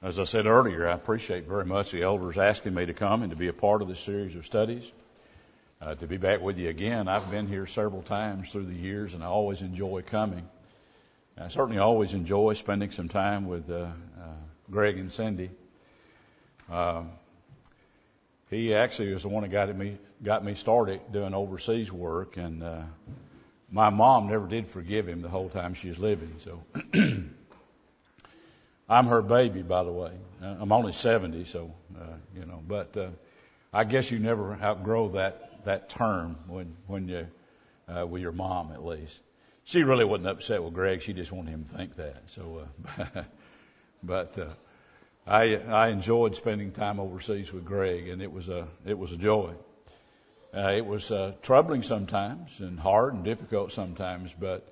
[0.00, 3.30] As I said earlier, I appreciate very much the elders asking me to come and
[3.30, 4.88] to be a part of this series of studies.
[5.82, 7.08] Uh, to be back with you again.
[7.08, 10.48] I've been here several times through the years, and I always enjoy coming.
[11.36, 13.90] I certainly always enjoy spending some time with uh, uh,
[14.70, 15.50] Greg and Cindy.
[16.70, 17.02] Uh,
[18.50, 22.62] he actually was the one that got me got me started doing overseas work, and
[22.62, 22.82] uh,
[23.70, 26.36] my mom never did forgive him the whole time she was living.
[26.38, 26.62] So
[28.88, 30.12] I'm her baby, by the way.
[30.42, 32.04] Uh, I'm only 70, so uh,
[32.34, 33.08] you know, but uh,
[33.72, 37.26] I guess you never outgrow that that term when when you
[37.88, 39.20] uh, with your mom at least.
[39.64, 41.02] She really wasn't upset with Greg.
[41.02, 42.22] She just wanted him to think that.
[42.30, 42.66] So,
[42.98, 43.22] uh,
[44.02, 44.48] but uh,
[45.26, 49.16] I I enjoyed spending time overseas with Greg, and it was a it was a
[49.16, 49.52] joy.
[50.54, 54.66] Uh, it was uh, troubling sometimes and hard and difficult sometimes, but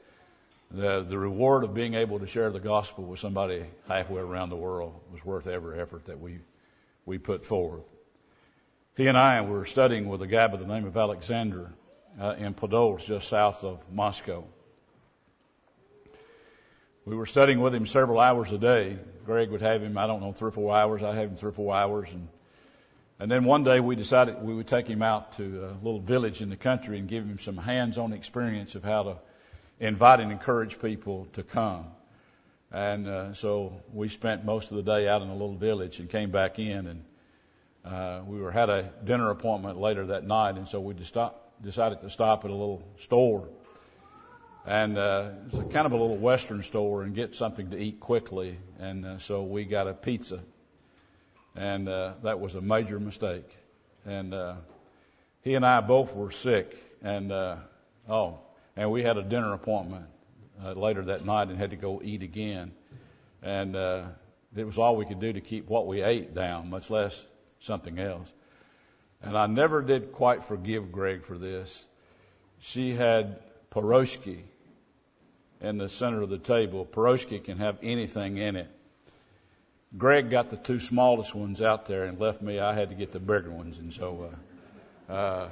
[0.70, 4.56] the the reward of being able to share the gospel with somebody halfway around the
[4.56, 6.38] world was worth every effort that we
[7.04, 7.84] we put forth.
[8.96, 11.70] He and I were studying with a guy by the name of Alexander
[12.20, 14.44] uh, in Podolsk, just south of Moscow.
[17.04, 18.98] We were studying with him several hours a day.
[19.24, 21.02] Greg would have him, I don't know, three or four hours.
[21.02, 22.10] I'd have him three or four hours.
[22.10, 22.28] And,
[23.20, 26.42] and then one day we decided we would take him out to a little village
[26.42, 29.16] in the country and give him some hands-on experience of how to
[29.80, 31.86] invite and encourage people to come.
[32.72, 36.10] And uh, so we spent most of the day out in a little village and
[36.10, 37.04] came back in and
[37.84, 42.00] uh, we were had a dinner appointment later that night, and so we stop, decided
[42.00, 43.46] to stop at a little store
[44.66, 48.00] and uh, it's a kind of a little Western store and get something to eat
[48.00, 48.58] quickly.
[48.80, 50.40] And uh, so we got a pizza,
[51.54, 53.48] and uh, that was a major mistake.
[54.04, 54.56] And uh,
[55.42, 57.56] he and I both were sick, and uh,
[58.08, 58.40] oh,
[58.76, 60.06] and we had a dinner appointment
[60.62, 62.72] uh, later that night and had to go eat again.
[63.42, 64.04] And uh,
[64.54, 67.24] it was all we could do to keep what we ate down, much less
[67.60, 68.30] something else.
[69.22, 71.84] And I never did quite forgive Greg for this.
[72.60, 74.42] She had pierogi
[75.60, 76.84] in the center of the table.
[76.84, 78.70] Pierogi can have anything in it.
[79.96, 82.58] Greg got the two smallest ones out there and left me.
[82.58, 84.30] I had to get the bigger ones, and so.
[85.08, 85.48] Uh, uh,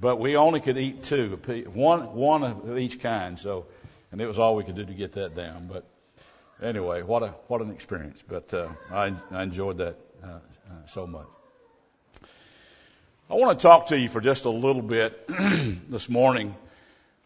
[0.00, 1.38] but we only could eat two,
[1.72, 3.38] one one of each kind.
[3.38, 3.66] So,
[4.12, 5.68] and it was all we could do to get that down.
[5.68, 5.86] But
[6.62, 8.22] anyway, what a what an experience.
[8.26, 11.26] But uh, I, I enjoyed that uh, uh, so much.
[13.28, 16.54] I want to talk to you for just a little bit this morning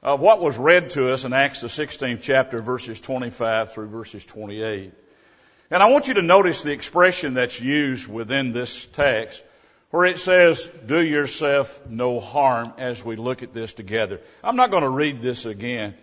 [0.02, 4.24] of what was read to us in Acts the 16th chapter, verses 25 through verses
[4.24, 4.94] 28.
[5.70, 9.44] And I want you to notice the expression that's used within this text
[9.90, 14.20] where it says, do yourself no harm as we look at this together.
[14.42, 15.94] I'm not going to read this again.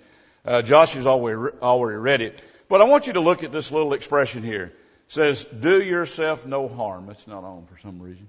[0.45, 2.41] Uh, Josh has already, already read it.
[2.69, 4.65] But I want you to look at this little expression here.
[4.65, 4.73] It
[5.13, 7.09] says, do yourself no harm.
[7.09, 8.27] It's not on for some reason.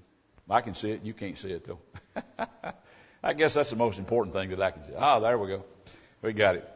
[0.49, 1.03] I can see it.
[1.03, 1.81] You can't see it though.
[3.23, 4.93] I guess that's the most important thing that I can say.
[4.97, 5.65] Ah, there we go.
[6.23, 6.69] We got it.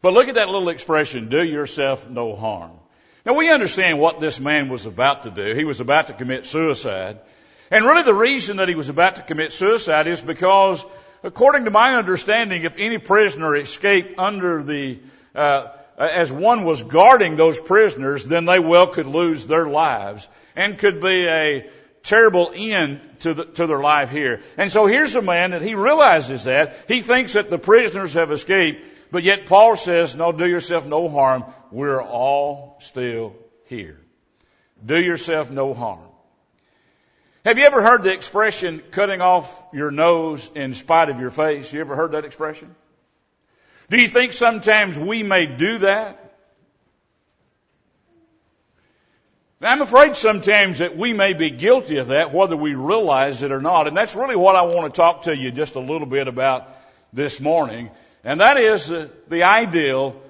[0.00, 2.70] But look at that little expression, do yourself no harm.
[3.26, 5.54] Now we understand what this man was about to do.
[5.54, 7.18] He was about to commit suicide.
[7.70, 10.84] And really the reason that he was about to commit suicide is because,
[11.22, 15.00] according to my understanding, if any prisoner escaped under the,
[15.34, 15.68] uh,
[15.98, 21.00] as one was guarding those prisoners, then they well could lose their lives and could
[21.00, 21.70] be a
[22.02, 24.40] terrible end to, the, to their life here.
[24.56, 26.74] And so here's a man that he realizes that.
[26.88, 31.08] He thinks that the prisoners have escaped, but yet Paul says, no, do yourself no
[31.08, 31.44] harm.
[31.70, 33.36] We're all still
[33.66, 34.00] here.
[34.84, 36.07] Do yourself no harm.
[37.44, 41.72] Have you ever heard the expression cutting off your nose in spite of your face?
[41.72, 42.74] You ever heard that expression?
[43.90, 46.24] Do you think sometimes we may do that?
[49.60, 53.60] I'm afraid sometimes that we may be guilty of that, whether we realize it or
[53.60, 53.88] not.
[53.88, 56.68] And that's really what I want to talk to you just a little bit about
[57.12, 57.90] this morning.
[58.22, 60.20] And that is the ideal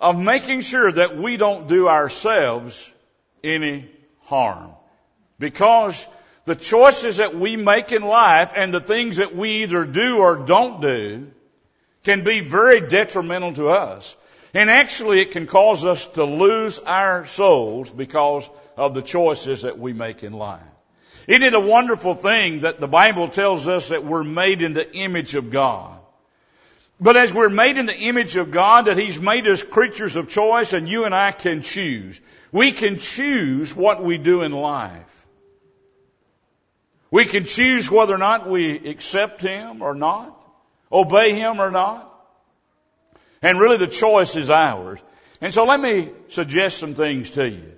[0.00, 2.92] of making sure that we don't do ourselves
[3.42, 3.88] any
[4.24, 4.70] harm.
[5.38, 6.06] Because
[6.46, 10.36] the choices that we make in life and the things that we either do or
[10.36, 11.26] don't do
[12.04, 14.16] can be very detrimental to us.
[14.54, 19.78] And actually it can cause us to lose our souls because of the choices that
[19.78, 20.62] we make in life.
[21.26, 24.90] Isn't it a wonderful thing that the Bible tells us that we're made in the
[24.94, 25.98] image of God?
[27.00, 30.28] But as we're made in the image of God, that He's made us creatures of
[30.28, 32.20] choice and you and I can choose.
[32.52, 35.15] We can choose what we do in life.
[37.10, 40.36] We can choose whether or not we accept Him or not,
[40.90, 42.12] obey Him or not.
[43.42, 45.00] And really the choice is ours.
[45.40, 47.72] And so let me suggest some things to you.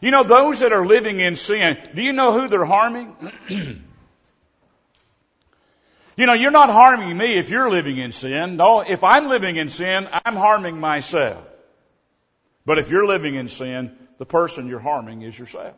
[0.00, 3.14] You know, those that are living in sin, do you know who they're harming?
[3.48, 3.76] you
[6.26, 8.56] know, you're not harming me if you're living in sin.
[8.56, 11.44] No, if I'm living in sin, I'm harming myself.
[12.64, 15.74] But if you're living in sin, the person you're harming is yourself.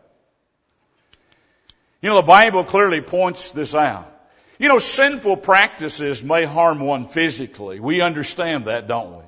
[2.02, 4.10] You know, the Bible clearly points this out.
[4.58, 7.80] You know, sinful practices may harm one physically.
[7.80, 9.24] We understand that, don't we?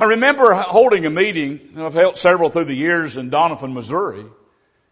[0.00, 4.24] I remember holding a meeting, I've held several through the years in Doniphan, Missouri.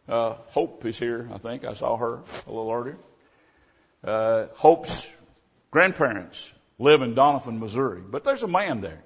[0.09, 1.65] Uh, Hope is here, I think.
[1.65, 2.99] I saw her a little earlier.
[4.05, 5.09] Uh, Hope's
[5.71, 8.01] grandparents live in Doniphan, Missouri.
[8.01, 9.03] But there's a man there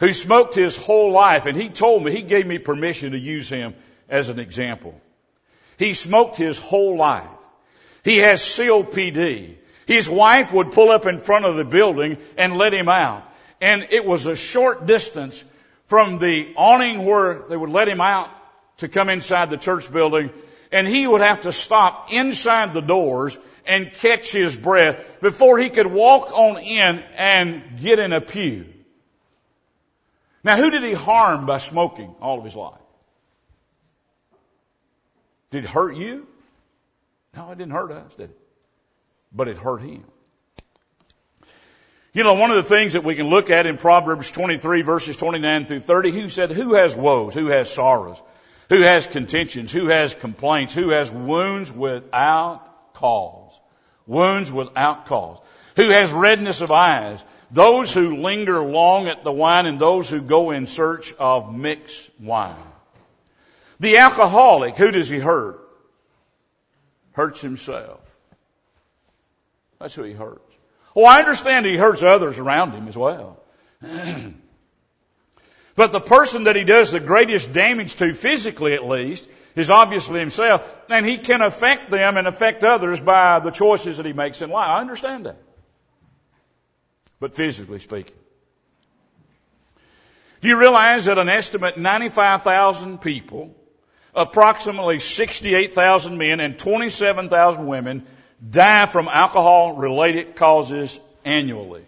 [0.00, 3.48] who smoked his whole life, and he told me, he gave me permission to use
[3.48, 3.74] him
[4.08, 5.00] as an example.
[5.78, 7.28] He smoked his whole life.
[8.04, 9.56] He has COPD.
[9.86, 13.24] His wife would pull up in front of the building and let him out.
[13.60, 15.42] And it was a short distance
[15.86, 18.30] from the awning where they would let him out
[18.78, 20.30] to come inside the church building.
[20.72, 25.70] And he would have to stop inside the doors and catch his breath before he
[25.70, 28.66] could walk on in and get in a pew.
[30.42, 32.83] Now who did he harm by smoking all of his life?
[35.54, 36.26] Did it hurt you?
[37.36, 38.38] No, it didn't hurt us, did it?
[39.32, 40.02] But it hurt him.
[42.12, 45.16] You know, one of the things that we can look at in Proverbs 23 verses
[45.16, 47.34] 29 through 30, who said, who has woes?
[47.34, 48.20] Who has sorrows?
[48.68, 49.70] Who has contentions?
[49.70, 50.74] Who has complaints?
[50.74, 53.56] Who has wounds without cause?
[54.08, 55.38] Wounds without cause.
[55.76, 57.24] Who has redness of eyes?
[57.52, 62.10] Those who linger long at the wine and those who go in search of mixed
[62.18, 62.56] wine.
[63.84, 65.60] The alcoholic, who does he hurt?
[67.12, 68.00] Hurts himself.
[69.78, 70.40] That's who he hurts.
[70.96, 73.42] Oh, I understand he hurts others around him as well.
[75.76, 80.18] but the person that he does the greatest damage to, physically at least, is obviously
[80.18, 80.66] himself.
[80.88, 84.48] And he can affect them and affect others by the choices that he makes in
[84.48, 84.70] life.
[84.70, 85.36] I understand that.
[87.20, 88.16] But physically speaking.
[90.40, 93.54] Do you realize that an estimate 95,000 people
[94.14, 98.06] approximately 68,000 men and 27,000 women
[98.48, 101.84] die from alcohol related causes annually.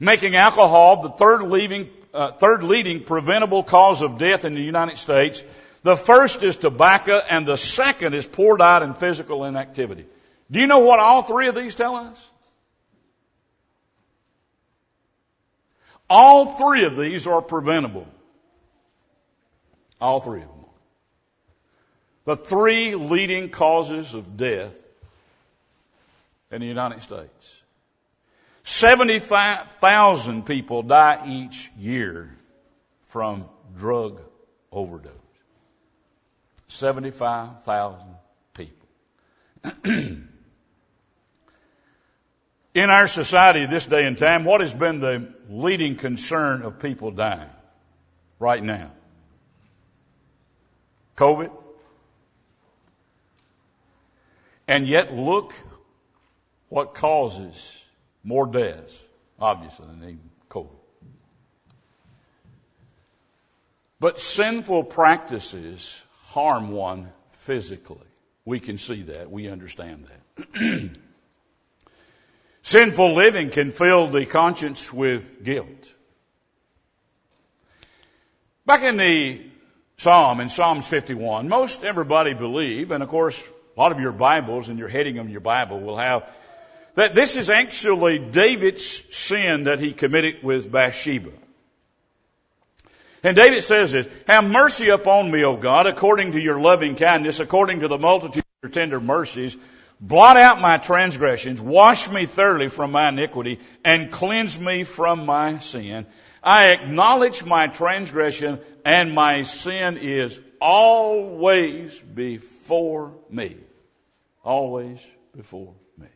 [0.00, 4.96] Making alcohol the third leading, uh, third leading preventable cause of death in the United
[4.98, 5.42] States.
[5.82, 10.06] The first is tobacco and the second is poor diet and physical inactivity.
[10.50, 12.30] Do you know what all three of these tell us?
[16.08, 18.06] All three of these are preventable.
[20.00, 20.57] All three of them
[22.28, 24.78] the three leading causes of death
[26.50, 27.62] in the United States.
[28.64, 32.36] 75,000 people die each year
[33.06, 33.48] from
[33.78, 34.20] drug
[34.70, 35.10] overdose.
[36.66, 37.98] 75,000
[38.52, 38.88] people.
[39.86, 40.28] in
[42.74, 47.48] our society this day and time, what has been the leading concern of people dying
[48.38, 48.90] right now?
[51.16, 51.52] COVID?
[54.68, 55.54] And yet look
[56.68, 57.82] what causes
[58.22, 59.02] more deaths,
[59.40, 60.20] obviously, than
[60.50, 60.68] COVID.
[63.98, 67.96] But sinful practices harm one physically.
[68.44, 69.30] We can see that.
[69.30, 70.06] We understand
[70.36, 70.90] that.
[72.62, 75.94] Sinful living can fill the conscience with guilt.
[78.66, 79.46] Back in the
[79.96, 83.42] Psalm, in Psalms 51, most everybody believe, and of course
[83.78, 86.28] a lot of your Bibles and your heading of your Bible will have
[86.96, 88.84] that this is actually David's
[89.16, 91.30] sin that he committed with Bathsheba.
[93.22, 97.38] And David says this, have mercy upon me, O God, according to your loving kindness,
[97.38, 99.56] according to the multitude of your tender mercies.
[100.00, 105.58] Blot out my transgressions, wash me thoroughly from my iniquity, and cleanse me from my
[105.58, 106.04] sin.
[106.42, 113.56] I acknowledge my transgression, and my sin is always before me
[114.48, 116.08] always before me.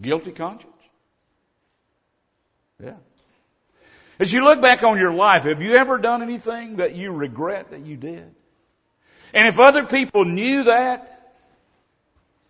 [0.00, 0.72] Guilty conscience?
[2.82, 2.96] Yeah.
[4.18, 7.70] As you look back on your life, have you ever done anything that you regret
[7.70, 8.34] that you did?
[9.32, 11.34] And if other people knew that,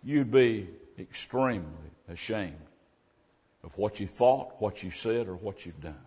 [0.03, 2.55] you'd be extremely ashamed
[3.63, 6.05] of what you thought, what you said, or what you've done.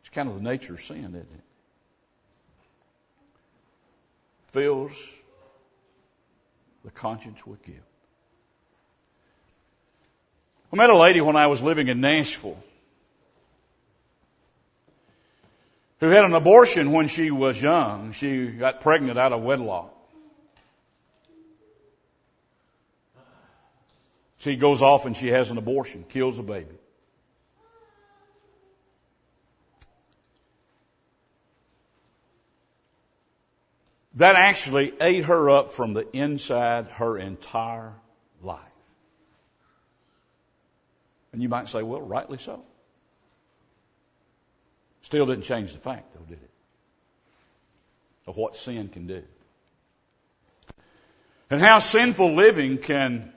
[0.00, 1.51] It's kind of the nature of sin, isn't it?
[4.52, 4.92] fills
[6.84, 7.78] the conscience with guilt.
[10.72, 12.62] I met a lady when I was living in Nashville
[16.00, 18.12] who had an abortion when she was young.
[18.12, 19.94] She got pregnant out of wedlock.
[24.38, 26.74] She goes off and she has an abortion, kills a baby.
[34.16, 37.94] That actually ate her up from the inside her entire
[38.42, 38.60] life.
[41.32, 42.62] And you might say, well, rightly so.
[45.02, 46.50] Still didn't change the fact, though, did it?
[48.26, 49.22] Of what sin can do.
[51.50, 53.32] And how sinful living can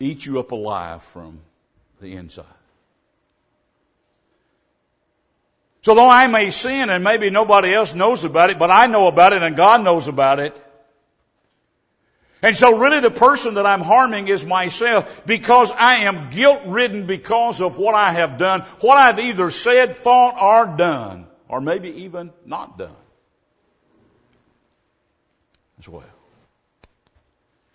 [0.00, 1.40] eat you up alive from
[2.00, 2.44] the inside.
[5.82, 9.08] So though I may sin and maybe nobody else knows about it, but I know
[9.08, 10.56] about it and God knows about it.
[12.40, 17.06] And so really the person that I'm harming is myself because I am guilt ridden
[17.06, 21.88] because of what I have done, what I've either said, thought, or done, or maybe
[22.02, 22.96] even not done
[25.78, 26.02] as well.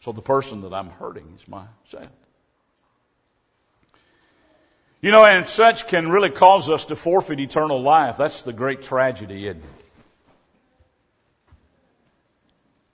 [0.02, 2.08] So the person that I'm hurting is myself.
[5.00, 8.18] You know, and such can really cause us to forfeit eternal life.
[8.18, 9.70] That's the great tragedy, isn't it?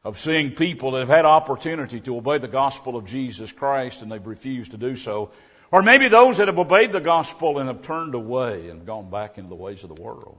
[0.04, 4.12] Of seeing people that have had opportunity to obey the gospel of Jesus Christ and
[4.12, 5.32] they've refused to do so.
[5.72, 9.38] Or maybe those that have obeyed the gospel and have turned away and gone back
[9.38, 10.38] into the ways of the world.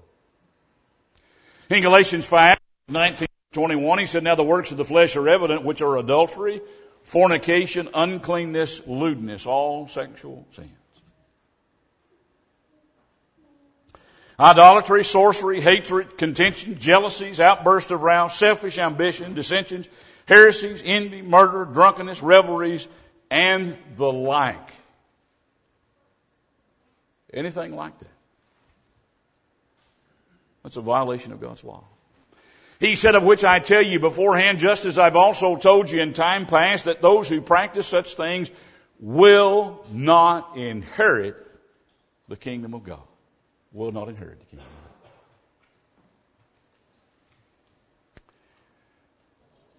[1.70, 5.64] In Galatians 5, 19, 21, he said, Now the works of the flesh are evident,
[5.64, 6.60] which are adultery,
[7.04, 10.70] fornication, uncleanness, lewdness, all sexual sin.
[14.38, 19.88] Idolatry, sorcery, hatred, contention, jealousies, outbursts of wrath, selfish ambition, dissensions,
[20.26, 22.88] heresies, envy, murder, drunkenness, revelries,
[23.30, 24.70] and the like.
[27.32, 28.08] Anything like that.
[30.64, 31.84] That's a violation of God's law.
[32.80, 36.12] He said, of which I tell you beforehand, just as I've also told you in
[36.12, 38.50] time past, that those who practice such things
[38.98, 41.36] will not inherit
[42.28, 43.02] the kingdom of God
[43.74, 44.68] will not inherit the kingdom.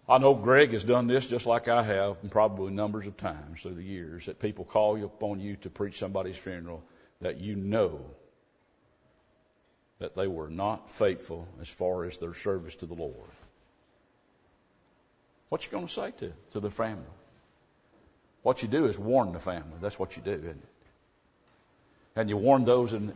[0.08, 3.62] I know Greg has done this just like I have, and probably numbers of times
[3.62, 6.84] through the years, that people call upon you to preach somebody's funeral
[7.22, 8.06] that you know
[9.98, 13.16] that they were not faithful as far as their service to the Lord.
[15.50, 17.04] What you going to say to, to the family?
[18.44, 19.78] What you do is warn the family.
[19.82, 20.70] That's what you do, isn't it?
[22.16, 23.12] And you warn those in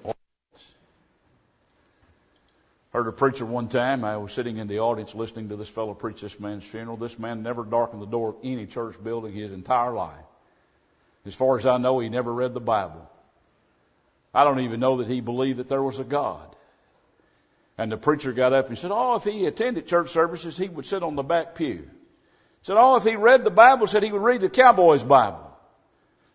[2.92, 4.04] Heard a preacher one time.
[4.04, 6.98] I was sitting in the audience listening to this fellow preach this man's funeral.
[6.98, 10.26] This man never darkened the door of any church building his entire life.
[11.26, 13.08] As far as I know, he never read the Bible.
[14.34, 16.56] I don't even know that he believed that there was a God.
[17.78, 20.88] And the preacher got up and said, Oh, if he attended church services, he would
[20.88, 21.90] sit on the back pew.
[22.64, 25.46] Said, Oh, if he read the Bible, said he would read the cowboy's Bible.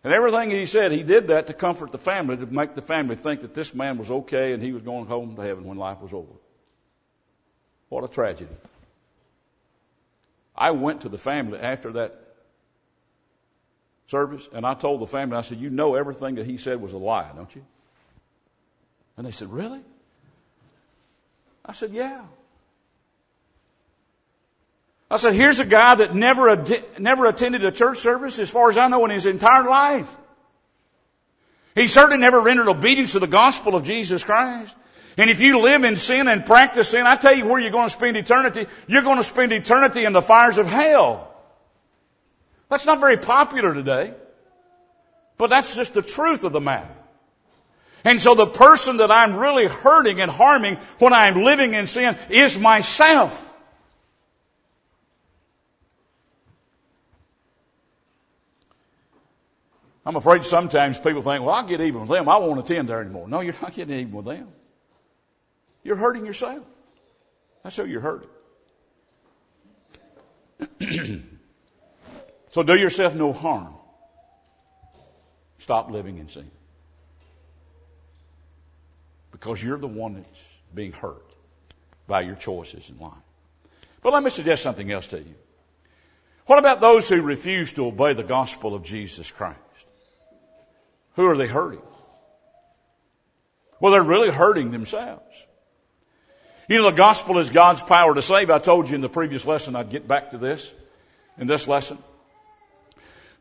[0.05, 3.15] And everything he said, he did that to comfort the family, to make the family
[3.15, 5.99] think that this man was okay and he was going home to heaven when life
[5.99, 6.31] was over.
[7.89, 8.55] What a tragedy.
[10.55, 12.19] I went to the family after that
[14.07, 16.93] service and I told the family, I said, You know everything that he said was
[16.93, 17.65] a lie, don't you?
[19.17, 19.81] And they said, Really?
[21.65, 22.21] I said, Yeah.
[25.09, 26.65] I said, Here's a guy that never,
[26.97, 30.15] never attended a church service, as far as I know, in his entire life.
[31.75, 34.73] He certainly never rendered obedience to the gospel of Jesus Christ.
[35.17, 37.87] And if you live in sin and practice sin, I tell you where you're going
[37.87, 38.67] to spend eternity.
[38.87, 41.31] You're going to spend eternity in the fires of hell.
[42.69, 44.13] That's not very popular today.
[45.37, 46.93] But that's just the truth of the matter.
[48.03, 52.17] And so the person that I'm really hurting and harming when I'm living in sin
[52.29, 53.41] is myself.
[60.05, 62.29] I'm afraid sometimes people think, well, I'll get even with them.
[62.29, 63.27] I won't attend there anymore.
[63.27, 64.47] No, you're not getting even with them.
[65.85, 66.63] You're hurting yourself.
[67.63, 68.29] That's who you're hurting.
[72.51, 73.75] so do yourself no harm.
[75.59, 76.49] Stop living in sin.
[79.31, 81.23] Because you're the one that's being hurt
[82.07, 83.13] by your choices in life.
[84.01, 85.35] But let me suggest something else to you.
[86.47, 89.59] What about those who refuse to obey the gospel of Jesus Christ?
[91.15, 91.81] Who are they hurting?
[93.79, 95.45] Well, they're really hurting themselves.
[96.67, 98.49] You know, the gospel is God's power to save.
[98.49, 100.71] I told you in the previous lesson I'd get back to this,
[101.37, 101.99] in this lesson.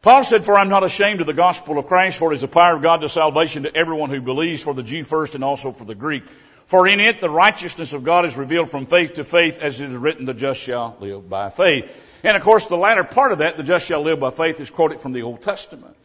[0.02, 2.48] Paul said, For I'm not ashamed of the gospel of Christ, for it is the
[2.48, 5.72] power of God to salvation to everyone who believes, for the Jew first and also
[5.72, 6.24] for the Greek.
[6.66, 9.90] For in it the righteousness of God is revealed from faith to faith, as it
[9.90, 11.90] is written, the just shall live by faith.
[12.22, 14.68] And of course, the latter part of that, the just shall live by faith, is
[14.68, 15.96] quoted from the Old Testament.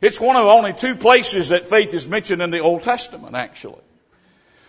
[0.00, 3.82] It's one of only two places that faith is mentioned in the Old Testament, actually.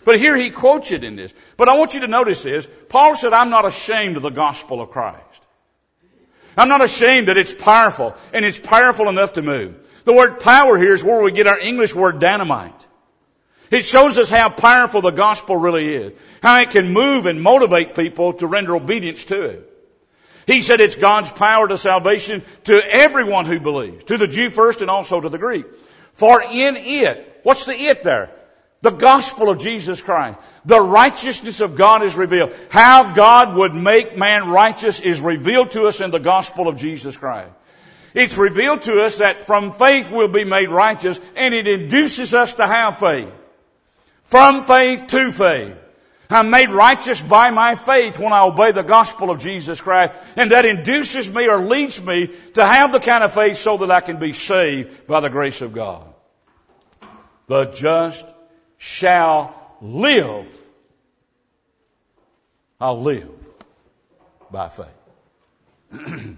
[0.09, 1.31] But here he quotes it in this.
[1.55, 2.67] But I want you to notice this.
[2.89, 5.43] Paul said, I'm not ashamed of the gospel of Christ.
[6.57, 9.75] I'm not ashamed that it's powerful, and it's powerful enough to move.
[10.05, 12.87] The word power here is where we get our English word dynamite.
[13.69, 16.13] It shows us how powerful the gospel really is.
[16.41, 19.71] How it can move and motivate people to render obedience to it.
[20.47, 24.05] He said it's God's power to salvation to everyone who believes.
[24.05, 25.67] To the Jew first and also to the Greek.
[26.13, 28.31] For in it, what's the it there?
[28.81, 30.38] The gospel of Jesus Christ.
[30.65, 32.53] The righteousness of God is revealed.
[32.69, 37.17] How God would make man righteous is revealed to us in the gospel of Jesus
[37.17, 37.51] Christ.
[38.13, 42.53] It's revealed to us that from faith we'll be made righteous and it induces us
[42.55, 43.31] to have faith.
[44.24, 45.75] From faith to faith.
[46.29, 50.13] I'm made righteous by my faith when I obey the gospel of Jesus Christ.
[50.36, 53.91] And that induces me or leads me to have the kind of faith so that
[53.91, 56.13] I can be saved by the grace of God.
[57.48, 58.25] The just
[58.79, 60.50] shall live.
[62.81, 63.29] I'll live
[64.50, 64.88] by faith.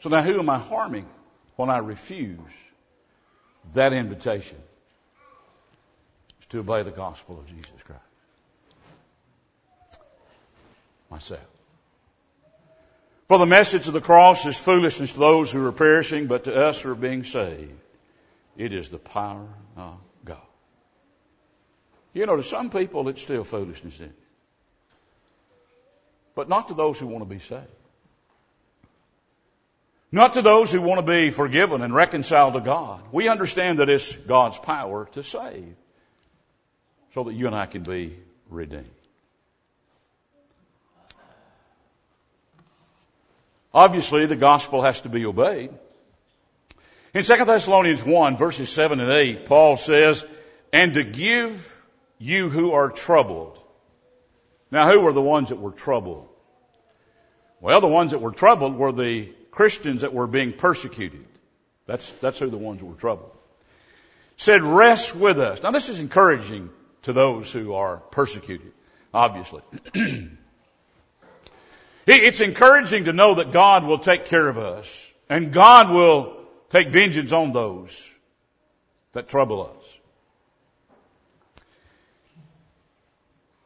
[0.00, 1.06] so now who am I harming
[1.56, 2.38] when I refuse
[3.74, 4.58] that invitation
[6.48, 8.02] to obey the gospel of Jesus Christ?
[11.08, 11.40] Myself.
[13.28, 16.66] For the message of the cross is foolishness to those who are perishing, but to
[16.66, 17.78] us who are being saved.
[18.56, 20.38] It is the power of God.
[22.12, 24.12] You know, to some people it's still foolishness it.
[26.34, 27.66] But not to those who want to be saved.
[30.10, 33.02] Not to those who want to be forgiven and reconciled to God.
[33.12, 35.74] We understand that it's God's power to save
[37.14, 38.18] so that you and I can be
[38.50, 38.90] redeemed.
[43.72, 45.70] Obviously, the gospel has to be obeyed.
[47.14, 50.24] In 2 Thessalonians 1 verses 7 and 8, Paul says,
[50.72, 51.76] and to give
[52.18, 53.58] you who are troubled.
[54.70, 56.28] Now who were the ones that were troubled?
[57.60, 61.26] Well, the ones that were troubled were the Christians that were being persecuted.
[61.86, 63.30] That's, that's who the ones that were troubled.
[64.36, 65.62] Said, rest with us.
[65.62, 66.70] Now this is encouraging
[67.02, 68.72] to those who are persecuted,
[69.12, 69.60] obviously.
[72.06, 76.41] it's encouraging to know that God will take care of us and God will
[76.72, 78.10] Take vengeance on those
[79.12, 79.98] that trouble us.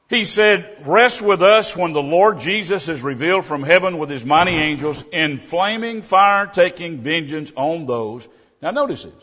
[0.08, 4.24] He said, rest with us when the Lord Jesus is revealed from heaven with his
[4.24, 8.26] mighty angels in flaming fire taking vengeance on those.
[8.60, 9.14] Now notice this.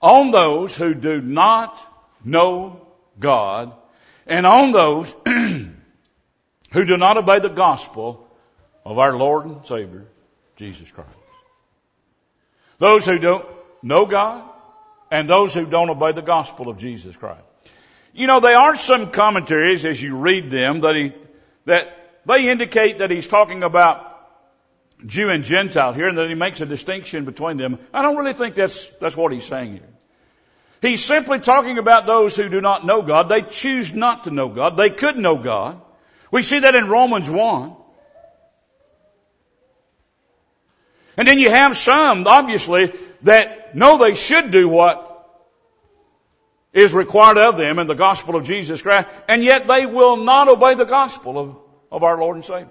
[0.00, 1.78] On those who do not
[2.24, 2.86] know
[3.18, 3.72] God
[4.26, 5.74] and on those who
[6.72, 8.26] do not obey the gospel
[8.84, 10.06] of our Lord and Savior,
[10.56, 11.21] Jesus Christ.
[12.82, 13.46] Those who don't
[13.80, 14.42] know God
[15.08, 17.44] and those who don't obey the gospel of Jesus Christ.
[18.12, 21.12] You know, there are some commentaries as you read them that he,
[21.66, 24.04] that they indicate that he's talking about
[25.06, 27.78] Jew and Gentile here and that he makes a distinction between them.
[27.94, 29.88] I don't really think that's, that's what he's saying here.
[30.80, 33.28] He's simply talking about those who do not know God.
[33.28, 34.76] They choose not to know God.
[34.76, 35.80] They could know God.
[36.32, 37.76] We see that in Romans 1.
[41.16, 45.08] And then you have some, obviously, that know they should do what
[46.72, 50.48] is required of them in the gospel of Jesus Christ, and yet they will not
[50.48, 51.56] obey the gospel of,
[51.90, 52.68] of our Lord and Savior.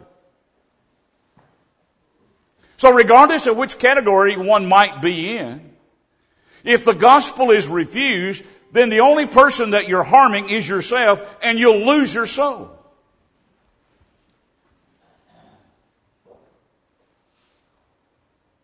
[2.78, 5.72] So regardless of which category one might be in,
[6.64, 11.60] if the gospel is refused, then the only person that you're harming is yourself, and
[11.60, 12.72] you'll lose your soul.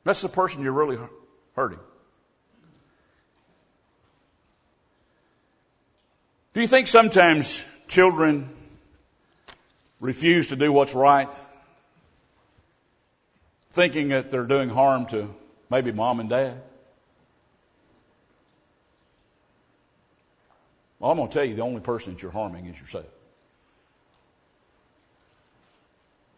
[0.08, 0.98] That's the person you're really
[1.58, 1.80] hurting.
[6.54, 8.50] Do you think sometimes children
[10.00, 11.28] refuse to do what's right,
[13.72, 15.28] thinking that they're doing harm to
[15.70, 16.62] maybe mom and dad?
[21.00, 23.08] Well, I'm going to tell you the only person that you're harming is yourself.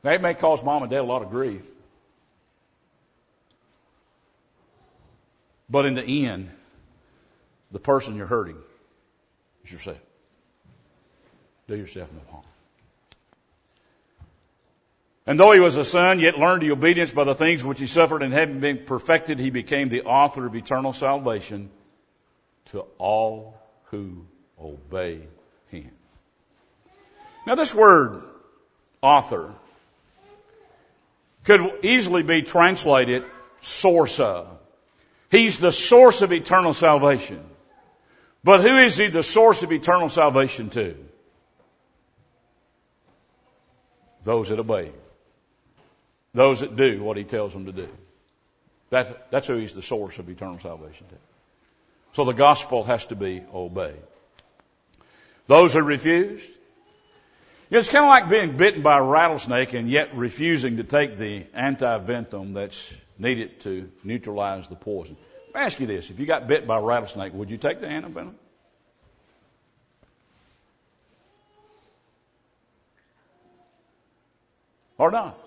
[0.04, 1.62] Now, it may cause mom and dad a lot of grief.
[5.70, 6.50] But in the end,
[7.72, 8.58] the person you're hurting
[9.64, 10.00] is yourself.
[11.68, 12.44] Do yourself no harm.
[15.28, 17.86] And though he was a son, yet learned the obedience by the things which he
[17.86, 21.70] suffered, and having been perfected, he became the author of eternal salvation
[22.66, 23.56] to all
[23.92, 24.26] who
[24.60, 25.22] obey
[25.68, 25.92] him.
[27.46, 28.24] Now this word,
[29.04, 29.54] author,
[31.44, 33.24] could easily be translated
[33.62, 34.59] source of.
[35.30, 37.44] He's the source of eternal salvation.
[38.44, 40.96] But who is he the source of eternal salvation to?
[44.24, 44.92] Those that obey.
[46.34, 47.90] Those that do what he tells them to do.
[48.90, 51.16] That, that's who he's the source of eternal salvation to.
[52.14, 54.02] So the gospel has to be obeyed.
[55.48, 56.44] Those who refuse,
[57.70, 61.44] it's kind of like being bitten by a rattlesnake and yet refusing to take the
[61.56, 65.18] antivenom that's needed to neutralize the poison.
[65.48, 66.10] Let me ask you this.
[66.10, 68.34] If you got bit by a rattlesnake, would you take the antivenom?
[74.98, 75.38] Or not?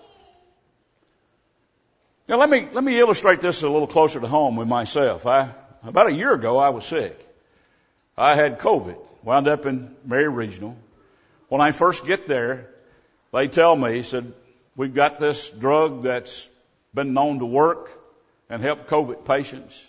[2.27, 5.25] Now let me, let me illustrate this a little closer to home with myself.
[5.25, 5.49] I,
[5.83, 7.19] about a year ago, I was sick.
[8.17, 10.77] I had COVID, wound up in Maury Regional.
[11.49, 12.69] When I first get there,
[13.31, 14.33] they tell me, said,
[14.75, 16.49] we've got this drug that's
[16.93, 17.89] been known to work
[18.49, 19.85] and help COVID patients.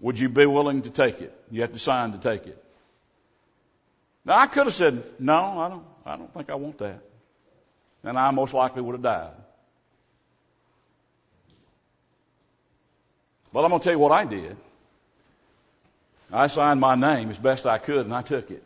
[0.00, 1.32] Would you be willing to take it?
[1.50, 2.62] You have to sign to take it.
[4.24, 7.00] Now I could have said, no, I don't, I don't think I want that.
[8.02, 9.32] And I most likely would have died.
[13.52, 14.56] But I'm going to tell you what I did.
[16.32, 18.62] I signed my name as best I could and I took it.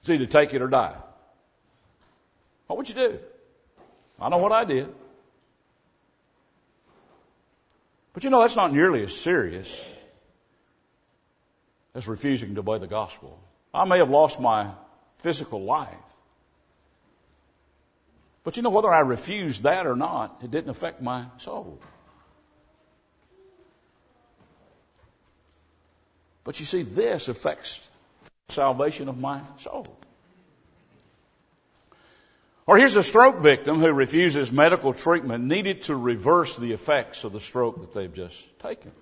[0.00, 0.96] It's either take it or die.
[2.66, 3.18] What would you do?
[4.20, 4.92] I know what I did.
[8.12, 9.84] But you know, that's not nearly as serious
[11.94, 13.38] as refusing to obey the gospel.
[13.72, 14.70] I may have lost my
[15.18, 15.94] physical life.
[18.44, 21.80] But you know, whether I refused that or not, it didn't affect my soul.
[26.44, 27.80] But you see, this affects
[28.50, 29.86] salvation of my soul.
[32.66, 37.32] Or here's a stroke victim who refuses medical treatment needed to reverse the effects of
[37.32, 38.92] the stroke that they've just taken.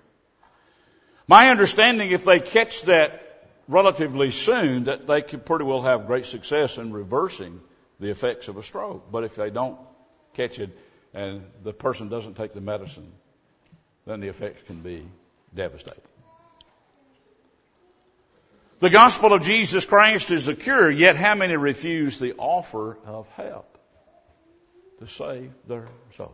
[1.27, 3.21] My understanding, if they catch that
[3.69, 7.61] relatively soon, that they could pretty well have great success in reversing
[8.01, 9.09] the effects of a stroke.
[9.09, 9.79] But if they don't
[10.33, 10.77] catch it
[11.13, 13.09] and the person doesn't take the medicine,
[14.05, 15.07] then the effects can be
[15.55, 16.03] devastating.
[18.83, 23.29] The gospel of Jesus Christ is a cure, yet how many refuse the offer of
[23.29, 23.77] help
[24.99, 26.33] to save their souls?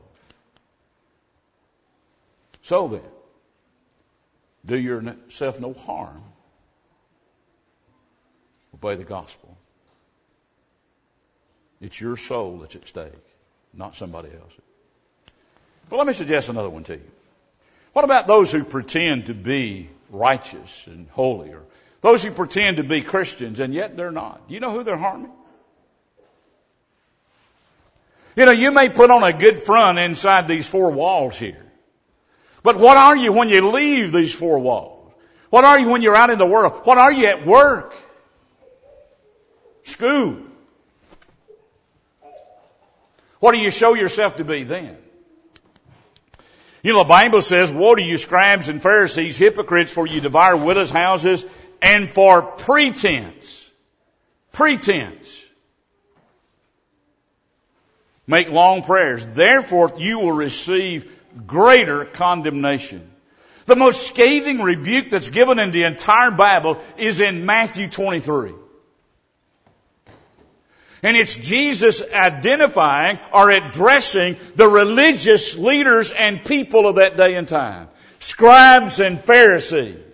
[2.63, 3.01] So then,
[4.65, 6.23] do yourself no harm.
[8.73, 9.55] Obey the gospel.
[11.79, 13.13] It's your soul that's at stake,
[13.75, 14.59] not somebody else's.
[15.87, 17.11] But let me suggest another one to you.
[17.93, 21.61] What about those who pretend to be righteous and holy or
[22.01, 24.41] those who pretend to be Christians and yet they're not.
[24.47, 25.31] You know who they're harming?
[28.35, 31.65] You know, you may put on a good front inside these four walls here.
[32.63, 35.11] But what are you when you leave these four walls?
[35.49, 36.85] What are you when you're out in the world?
[36.85, 37.95] What are you at work?
[39.83, 40.37] School.
[43.39, 44.97] What do you show yourself to be then?
[46.83, 50.55] You know, the Bible says, Woe to you, scribes and Pharisees, hypocrites, for you devour
[50.55, 51.45] widows' houses
[51.81, 53.67] and for pretense,
[54.51, 55.43] pretense,
[58.27, 59.25] make long prayers.
[59.25, 61.15] Therefore, you will receive
[61.45, 63.09] greater condemnation.
[63.65, 68.53] The most scathing rebuke that's given in the entire Bible is in Matthew 23.
[71.01, 77.47] And it's Jesus identifying or addressing the religious leaders and people of that day and
[77.47, 77.87] time.
[78.19, 80.08] Scribes and Pharisees.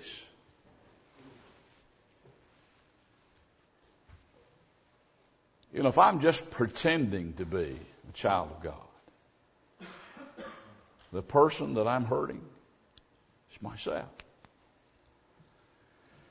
[5.75, 7.77] You know, if I'm just pretending to be
[8.09, 9.89] a child of God,
[11.11, 12.41] the person that I'm hurting
[13.51, 14.05] is myself.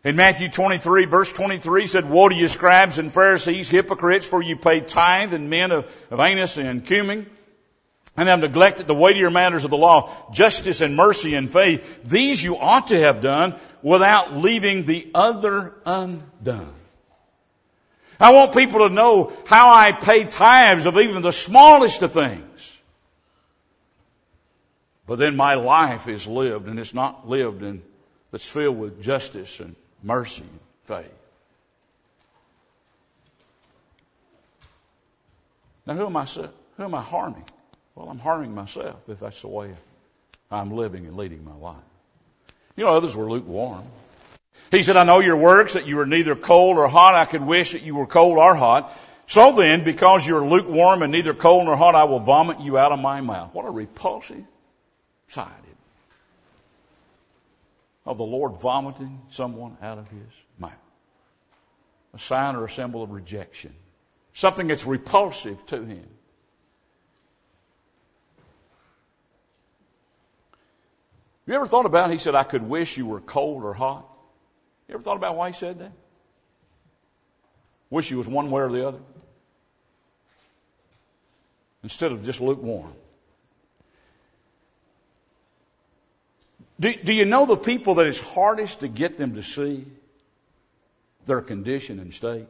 [0.03, 4.57] In Matthew 23 verse 23 said, Woe to you scribes and Pharisees, hypocrites, for you
[4.57, 7.27] pay tithe and men of, of anise and cumin,
[8.17, 12.03] and have neglected the weightier matters of the law, justice and mercy and faith.
[12.03, 16.73] These you ought to have done without leaving the other undone.
[18.21, 22.81] I want people to know how I pay tithes of even the smallest of things.
[25.07, 27.83] But then my life is lived and it's not lived in,
[28.31, 31.13] that's filled with justice and mercy and faith.
[35.87, 36.49] Now, who am I, who
[36.83, 37.45] am I harming?
[37.95, 39.73] Well, I'm harming myself if that's the way
[40.51, 41.77] I'm living and leading my life.
[42.77, 43.85] You know, others were lukewarm.
[44.71, 47.15] He said, I know your works, that you are neither cold or hot.
[47.15, 48.93] I could wish that you were cold or hot.
[49.27, 52.93] So then, because you're lukewarm and neither cold nor hot, I will vomit you out
[52.93, 53.55] of my mouth.
[53.55, 54.45] What a repulsive
[55.29, 55.49] sight
[58.07, 60.73] of the Lord vomiting someone out of his mouth.
[62.13, 63.75] A sign or a symbol of rejection.
[64.35, 66.07] Something that's repulsive to him.
[71.47, 74.09] You ever thought about, he said, I could wish you were cold or hot?
[74.89, 75.93] You ever thought about why he said that?
[77.91, 78.99] Wish you was one way or the other?
[81.83, 82.93] Instead of just lukewarm.
[86.81, 89.87] Do, do you know the people that it's hardest to get them to see
[91.27, 92.49] their condition and state?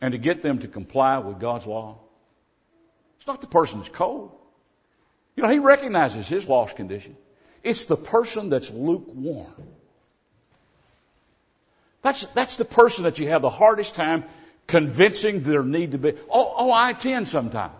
[0.00, 1.98] And to get them to comply with God's law?
[3.18, 4.32] It's not the person that's cold.
[5.36, 7.16] You know, he recognizes his lost condition.
[7.62, 9.52] It's the person that's lukewarm.
[12.02, 14.24] That's, that's the person that you have the hardest time
[14.66, 16.14] convincing their need to be.
[16.28, 17.74] Oh, oh I attend sometimes.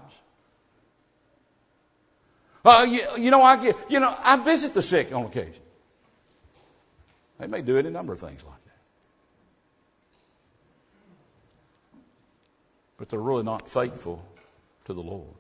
[2.65, 5.63] Uh, you, you know, I get, you know, I visit the sick on occasion.
[7.41, 8.79] They may do any number of things like that.
[12.99, 14.25] But they're really not faithful
[14.85, 15.35] to the Lord.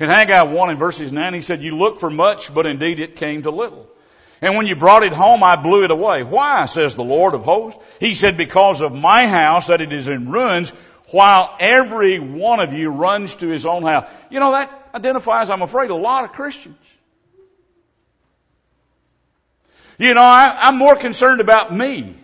[0.00, 3.16] In Haggai 1 and verses 9, he said, You look for much, but indeed it
[3.16, 3.86] came to little.
[4.40, 6.22] And when you brought it home, I blew it away.
[6.22, 7.78] Why, says the Lord of hosts?
[8.00, 10.70] He said, Because of my house, that it is in ruins,
[11.10, 14.08] while every one of you runs to his own house.
[14.30, 16.78] You know, that identifies, I'm afraid, a lot of Christians.
[19.98, 22.16] You know, I, am more concerned about me.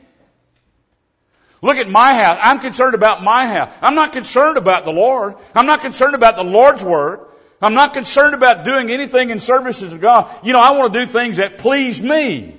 [1.61, 2.39] Look at my house.
[2.41, 3.71] I'm concerned about my house.
[3.83, 5.35] I'm not concerned about the Lord.
[5.55, 7.21] I'm not concerned about the Lord's Word.
[7.61, 10.31] I'm not concerned about doing anything in services of God.
[10.45, 12.57] You know, I want to do things that please me.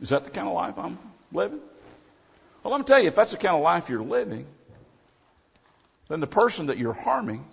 [0.00, 0.98] Is that the kind of life I'm
[1.32, 1.60] living?
[2.62, 4.46] Well, let me tell you, if that's the kind of life you're living,
[6.08, 7.44] then the person that you're harming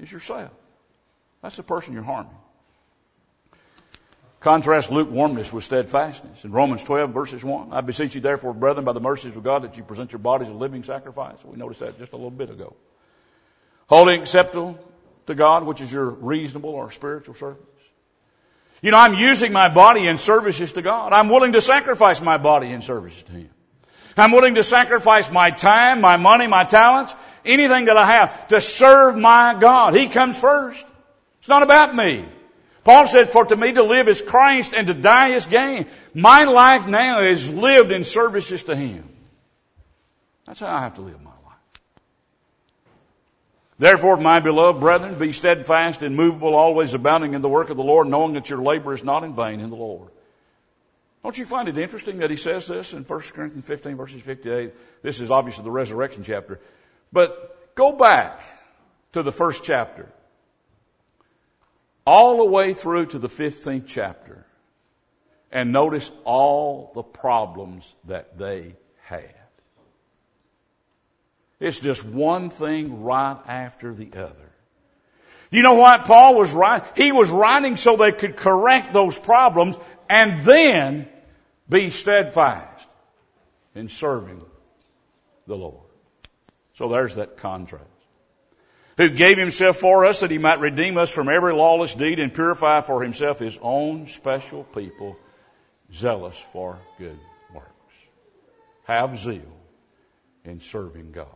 [0.00, 0.50] is yourself.
[1.42, 2.36] That's the person you're harming.
[4.40, 6.44] Contrast lukewarmness with steadfastness.
[6.44, 9.62] In Romans 12, verses 1, I beseech you therefore, brethren, by the mercies of God,
[9.62, 11.38] that you present your bodies a living sacrifice.
[11.44, 12.76] We noticed that just a little bit ago.
[13.88, 14.78] Holy acceptable
[15.26, 17.62] to God, which is your reasonable or spiritual service.
[18.82, 21.12] You know, I'm using my body in services to God.
[21.12, 23.50] I'm willing to sacrifice my body in services to Him.
[24.18, 28.60] I'm willing to sacrifice my time, my money, my talents, anything that I have to
[28.60, 29.94] serve my God.
[29.94, 30.84] He comes first.
[31.40, 32.26] It's not about me.
[32.86, 35.86] Paul said, for to me to live is Christ and to die is gain.
[36.14, 39.08] My life now is lived in services to Him.
[40.44, 41.58] That's how I have to live my life.
[43.80, 47.82] Therefore, my beloved brethren, be steadfast, and immovable, always abounding in the work of the
[47.82, 50.08] Lord, knowing that your labor is not in vain in the Lord.
[51.24, 55.02] Don't you find it interesting that he says this in 1 Corinthians 15 verses 58?
[55.02, 56.60] This is obviously the resurrection chapter.
[57.12, 58.42] But go back
[59.14, 60.06] to the first chapter.
[62.06, 64.46] All the way through to the 15th chapter.
[65.50, 69.34] And notice all the problems that they had.
[71.58, 74.52] It's just one thing right after the other.
[75.50, 76.04] You know what?
[76.04, 81.08] Paul was writing, he was writing so they could correct those problems and then
[81.68, 82.86] be steadfast
[83.74, 84.42] in serving
[85.46, 85.80] the Lord.
[86.74, 87.84] So there's that contrast.
[88.96, 92.32] Who gave himself for us that he might redeem us from every lawless deed and
[92.32, 95.18] purify for himself his own special people,
[95.92, 97.18] zealous for good
[97.52, 97.68] works.
[98.84, 99.42] Have zeal
[100.44, 101.26] in serving God.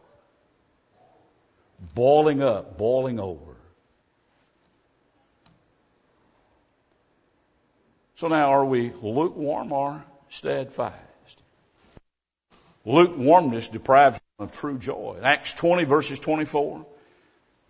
[1.95, 3.57] Boiling up, boiling over.
[8.17, 10.97] So now are we lukewarm or steadfast.
[12.87, 15.17] Lukewarmness deprives of true joy.
[15.19, 16.87] In Acts 20 verses 24,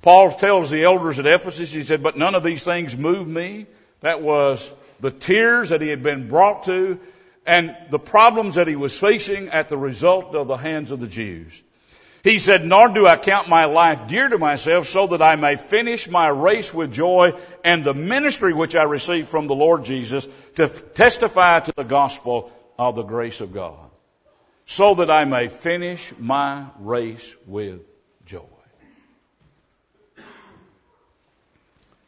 [0.02, 3.66] Paul tells the elders at Ephesus, he said, but none of these things move me.
[4.00, 6.98] That was the tears that he had been brought to
[7.46, 11.06] and the problems that he was facing at the result of the hands of the
[11.06, 11.62] Jews.
[12.22, 15.56] He said, nor do I count my life dear to myself so that I may
[15.56, 17.32] finish my race with joy
[17.64, 22.52] and the ministry which I received from the Lord Jesus to testify to the gospel
[22.78, 23.90] of the grace of God
[24.66, 27.80] so that I may finish my race with
[28.26, 28.59] joy.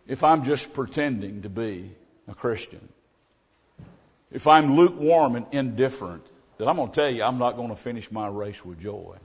[0.07, 1.91] If I'm just pretending to be
[2.29, 2.88] a Christian,
[4.31, 6.27] if I'm lukewarm and indifferent
[6.59, 9.17] that I'm going to tell you I'm not going to finish my race with joy.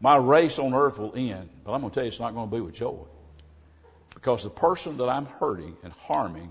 [0.00, 2.48] My race on earth will end, but I'm going to tell you it's not going
[2.48, 3.04] to be with joy.
[4.14, 6.50] Because the person that I'm hurting and harming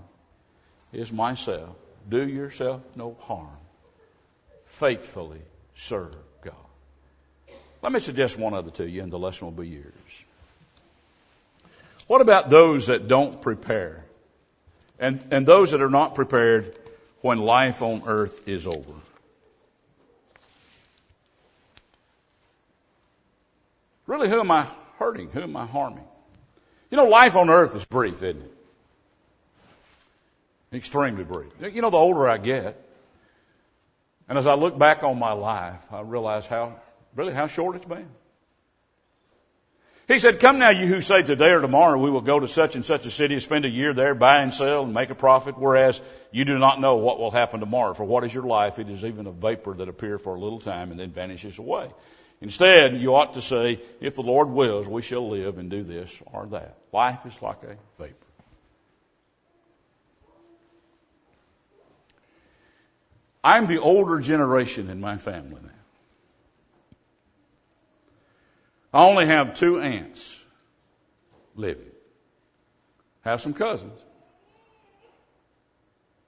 [0.92, 1.76] is myself.
[2.08, 3.48] Do yourself no harm.
[4.66, 5.42] Faithfully
[5.74, 6.54] serve God.
[7.82, 10.24] Let me suggest one other to you, and the lesson will be yours.
[12.10, 14.04] What about those that don't prepare?
[14.98, 16.76] And, and those that are not prepared
[17.20, 18.94] when life on earth is over?
[24.08, 24.66] Really, who am I
[24.98, 25.30] hurting?
[25.30, 26.02] Who am I harming?
[26.90, 28.56] You know, life on earth is brief, isn't it?
[30.72, 31.52] Extremely brief.
[31.60, 32.84] You know, the older I get,
[34.28, 36.74] and as I look back on my life, I realize how,
[37.14, 38.08] really how short it's been.
[40.10, 42.74] He said, Come now, you who say today or tomorrow we will go to such
[42.74, 45.14] and such a city and spend a year there, buy and sell and make a
[45.14, 46.00] profit, whereas
[46.32, 47.94] you do not know what will happen tomorrow.
[47.94, 48.80] For what is your life?
[48.80, 51.92] It is even a vapor that appears for a little time and then vanishes away.
[52.40, 56.20] Instead, you ought to say, if the Lord wills, we shall live and do this
[56.32, 56.76] or that.
[56.92, 58.16] Life is like a vapor.
[63.44, 65.79] I'm the older generation in my family now.
[68.92, 70.36] I only have two aunts
[71.54, 71.90] living.
[73.22, 74.04] Have some cousins.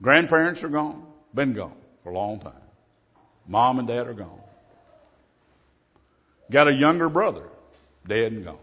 [0.01, 2.53] Grandparents are gone, been gone for a long time.
[3.46, 4.40] Mom and dad are gone.
[6.51, 7.48] Got a younger brother,
[8.07, 8.59] dead and gone.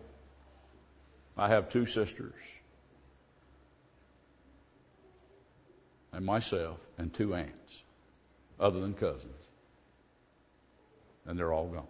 [1.38, 2.34] I have two sisters
[6.12, 7.84] and myself and two aunts,
[8.60, 9.34] other than cousins.
[11.26, 11.88] And they're all gone.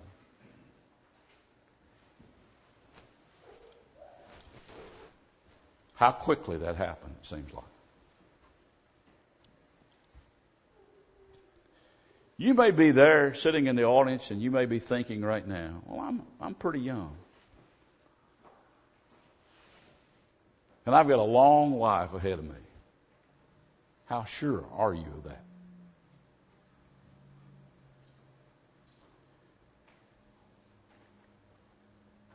[6.00, 7.66] How quickly that happened, it seems like.
[12.38, 15.82] You may be there sitting in the audience and you may be thinking right now,
[15.86, 17.14] well, I'm, I'm pretty young.
[20.86, 22.56] And I've got a long life ahead of me.
[24.06, 25.44] How sure are you of that?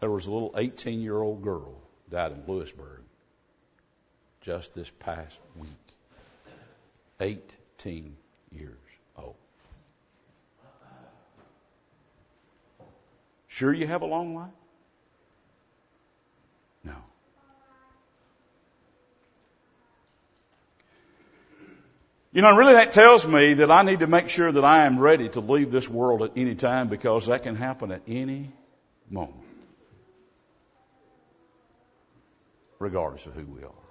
[0.00, 3.00] There was a little 18 year old girl died in Lewisburg
[4.44, 5.70] just this past week.
[7.20, 8.16] 18
[8.52, 8.76] years
[9.16, 9.36] old.
[13.48, 14.50] Sure you have a long life?
[16.82, 16.96] No.
[22.32, 24.98] You know, really that tells me that I need to make sure that I am
[24.98, 28.50] ready to leave this world at any time because that can happen at any
[29.08, 29.38] moment.
[32.80, 33.83] Regardless of who we are.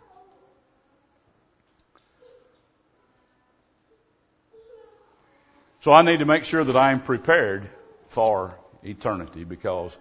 [5.83, 7.69] So I need to make sure that I am prepared
[8.07, 9.97] for eternity because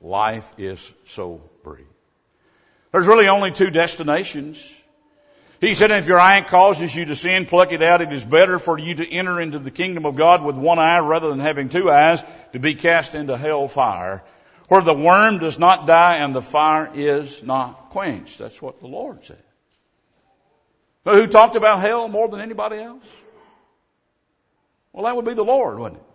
[0.00, 1.84] life is so brief.
[2.90, 4.66] There's really only two destinations.
[5.60, 8.00] He said, if your eye causes you to sin, pluck it out.
[8.00, 11.00] It is better for you to enter into the kingdom of God with one eye
[11.00, 14.24] rather than having two eyes to be cast into hell fire,
[14.68, 18.38] where the worm does not die and the fire is not quenched.
[18.38, 19.42] That's what the Lord said.
[21.04, 23.04] Who talked about hell more than anybody else?
[24.96, 26.06] Well, that would be the Lord, wouldn't it?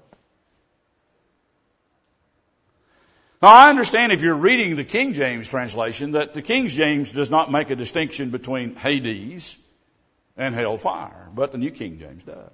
[3.44, 7.30] Now, I understand if you're reading the King James translation that the King James does
[7.30, 9.56] not make a distinction between Hades
[10.36, 12.50] and hellfire, but the New King James does.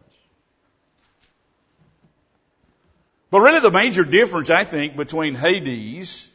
[3.32, 6.30] But really the major difference, I think, between Hades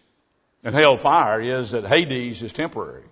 [0.65, 3.05] and hellfire is that Hades is temporary.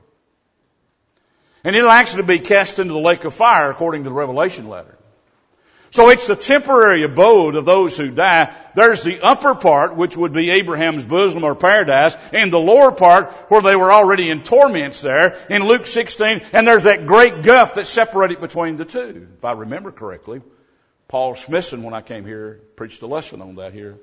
[1.63, 4.97] And it'll actually be cast into the lake of fire according to the Revelation letter.
[5.93, 8.55] So it's the temporary abode of those who die.
[8.77, 13.33] There's the upper part, which would be Abraham's bosom or paradise, and the lower part
[13.49, 17.75] where they were already in torments there in Luke 16, and there's that great gulf
[17.75, 19.29] that separated between the two.
[19.37, 20.43] If I remember correctly,
[21.09, 23.99] Paul Smithson, when I came here, preached a lesson on that here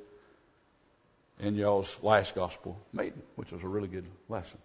[1.40, 4.60] in y'all's last gospel meeting, which was a really good lesson.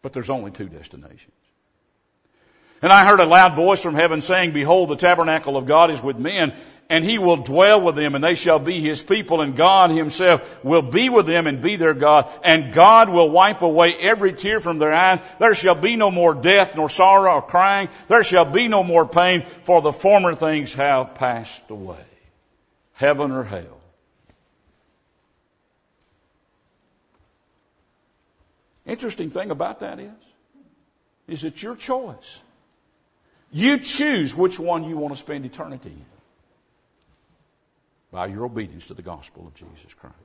[0.00, 1.34] But there's only two destinations.
[2.82, 6.02] And I heard a loud voice from heaven saying, Behold, the tabernacle of God is
[6.02, 6.54] with men,
[6.88, 10.64] and he will dwell with them, and they shall be his people, and God himself
[10.64, 14.60] will be with them and be their God, and God will wipe away every tear
[14.60, 15.20] from their eyes.
[15.38, 17.90] There shall be no more death, nor sorrow, or crying.
[18.08, 22.04] There shall be no more pain, for the former things have passed away.
[22.94, 23.80] Heaven or hell.
[28.86, 30.10] Interesting thing about that is,
[31.28, 32.42] is it's your choice.
[33.52, 36.04] You choose which one you want to spend eternity in
[38.12, 40.16] by your obedience to the gospel of Jesus Christ.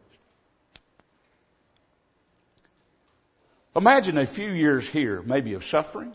[3.76, 6.14] Imagine a few years here, maybe of suffering,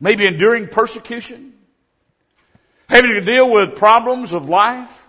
[0.00, 1.52] maybe enduring persecution,
[2.88, 5.06] having to deal with problems of life,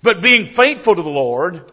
[0.00, 1.70] but being faithful to the Lord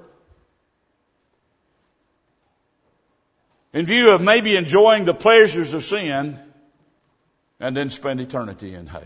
[3.72, 6.40] in view of maybe enjoying the pleasures of sin
[7.60, 9.04] and then spend eternity in hell.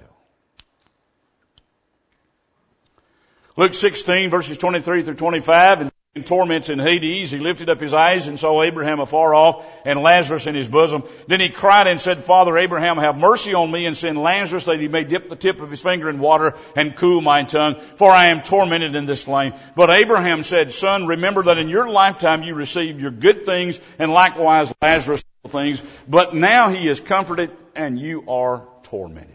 [3.56, 7.93] Luke 16 verses 23 through 25 and in torments in Hades, he lifted up his
[7.93, 11.03] eyes and saw Abraham afar off and Lazarus in his bosom.
[11.28, 14.80] Then he cried and said, Father Abraham, have mercy on me and send Lazarus that
[14.80, 18.11] he may dip the tip of his finger in water and cool my tongue, for
[18.11, 19.53] I am tormented in this flame.
[19.76, 24.11] But Abraham said, Son, remember that in your lifetime you received your good things and
[24.11, 29.32] likewise Lazarus things, but now he is comforted and you are tormented.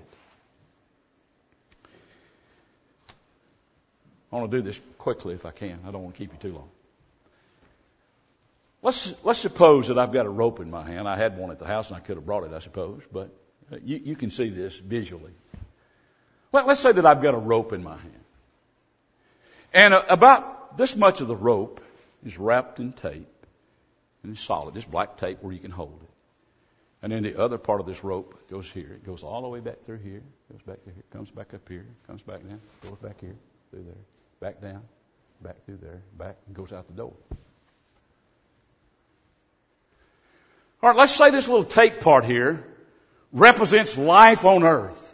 [4.31, 5.81] I want to do this quickly if I can.
[5.87, 6.69] I don't want to keep you too long.
[8.83, 11.09] Let's, let's suppose that I've got a rope in my hand.
[11.09, 13.31] I had one at the house and I could have brought it, I suppose, but
[13.85, 15.33] you, you can see this visually.
[16.53, 18.25] Let, let's say that I've got a rope in my hand.
[19.75, 21.81] And uh, about this much of the rope
[22.25, 23.47] is wrapped in tape
[24.23, 24.77] and it's solid.
[24.77, 26.11] It's black tape where you can hold it.
[27.03, 28.93] And then the other part of this rope goes here.
[28.93, 31.69] It goes all the way back through here, goes back to here, comes back up
[31.69, 33.37] here, comes back down, goes back here,
[33.71, 33.95] through there,
[34.41, 34.83] back down,
[35.43, 37.15] back through there, back, and goes out the door.
[40.83, 42.65] All right, let's say this little tape part here
[43.33, 45.05] represents life on earth.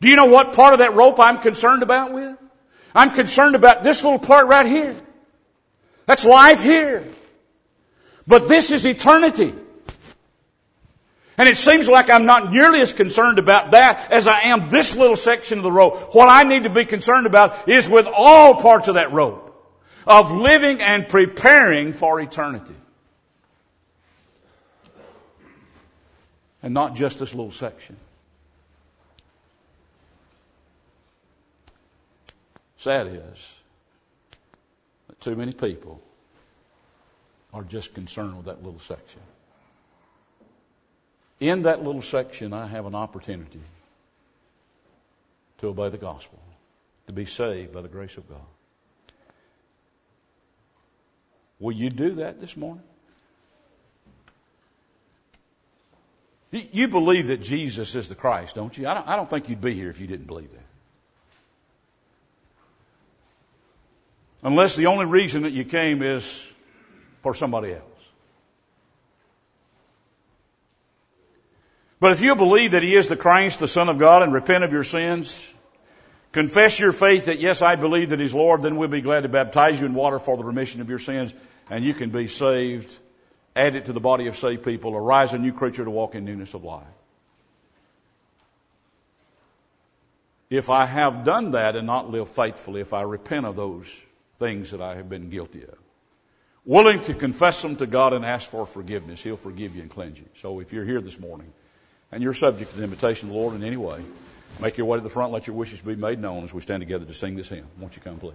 [0.00, 2.38] Do you know what part of that rope I'm concerned about with?
[2.94, 4.96] I'm concerned about this little part right here.
[6.06, 7.04] That's life here.
[8.26, 9.54] But this is eternity.
[11.40, 14.94] And it seems like I'm not nearly as concerned about that as I am this
[14.94, 16.14] little section of the rope.
[16.14, 19.46] What I need to be concerned about is with all parts of that rope
[20.06, 22.74] of living and preparing for eternity.
[26.62, 27.96] And not just this little section.
[32.76, 33.54] Sad is
[35.08, 36.02] that too many people
[37.54, 39.20] are just concerned with that little section.
[41.40, 43.62] In that little section, I have an opportunity
[45.58, 46.38] to obey the gospel,
[47.06, 48.38] to be saved by the grace of God.
[51.58, 52.82] Will you do that this morning?
[56.50, 58.86] You believe that Jesus is the Christ, don't you?
[58.86, 60.58] I don't, I don't think you'd be here if you didn't believe that.
[64.42, 66.44] Unless the only reason that you came is
[67.22, 67.89] for somebody else.
[72.00, 74.64] But if you believe that He is the Christ, the Son of God, and repent
[74.64, 75.46] of your sins,
[76.32, 79.28] confess your faith that yes, I believe that He's Lord, then we'll be glad to
[79.28, 81.34] baptize you in water for the remission of your sins,
[81.68, 82.90] and you can be saved,
[83.54, 86.24] add it to the body of saved people, arise a new creature to walk in
[86.24, 86.86] newness of life.
[90.48, 93.86] If I have done that and not lived faithfully, if I repent of those
[94.38, 95.78] things that I have been guilty of,
[96.64, 100.18] willing to confess them to God and ask for forgiveness, He'll forgive you and cleanse
[100.18, 100.24] you.
[100.36, 101.52] So if you're here this morning,
[102.12, 104.02] and you're subject to the invitation of the Lord in any way,
[104.60, 106.80] make your way to the front, let your wishes be made known as we stand
[106.80, 107.66] together to sing this hymn.
[107.78, 108.34] Won't you come, please?